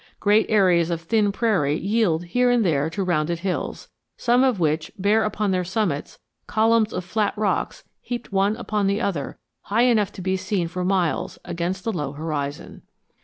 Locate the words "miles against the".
10.83-11.93